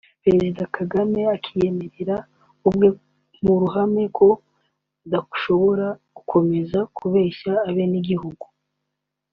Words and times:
President 0.23 0.57
Kagame 0.77 1.21
akiyemerera 1.35 2.15
ubwe 2.67 2.87
mu 3.45 3.53
ruhame 3.61 4.03
ko 4.17 4.27
adashobora 5.05 5.87
gukomeza 6.15 6.79
kubeshya 6.97 7.53
abenegihugu 7.69 8.45